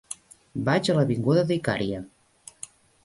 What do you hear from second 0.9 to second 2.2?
a l'avinguda d'Icària.